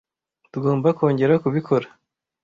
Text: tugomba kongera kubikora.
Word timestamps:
tugomba 0.51 0.87
kongera 0.97 1.35
kubikora. 1.43 1.87